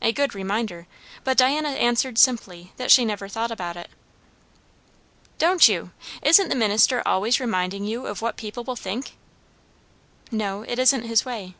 A 0.00 0.10
good 0.10 0.34
reminder! 0.34 0.86
But 1.22 1.36
Diana 1.36 1.68
answered 1.68 2.16
simply 2.16 2.72
that 2.78 2.90
she 2.90 3.04
never 3.04 3.28
thought 3.28 3.50
about 3.50 3.76
it. 3.76 3.90
"Don't 5.36 5.68
you! 5.68 5.90
Isn't 6.22 6.48
the 6.48 6.54
minister 6.54 7.02
always 7.04 7.38
reminding 7.38 7.84
you 7.84 8.06
of 8.06 8.22
what 8.22 8.38
people 8.38 8.64
will 8.64 8.74
think?" 8.74 9.18
"No. 10.30 10.62
It 10.62 10.78
isn't 10.78 11.02
his 11.02 11.26
way." 11.26 11.54